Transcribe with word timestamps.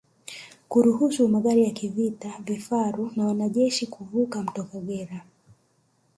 Kuruhusu 0.69 1.21
magari 1.27 1.63
ya 1.63 1.71
kivita 1.71 2.39
vifaru 2.43 3.11
na 3.15 3.25
wanajeshi 3.25 3.87
kuvuka 3.87 4.43
mto 4.43 4.63
Kagera 4.63 5.23